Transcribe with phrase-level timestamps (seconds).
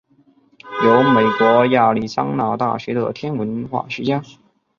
[0.83, 4.23] 由美国亚利桑那大学的天文化学家。